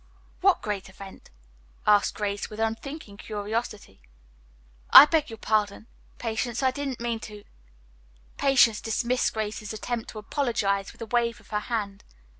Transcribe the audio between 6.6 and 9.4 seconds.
I didn't mean to" Patience dismissed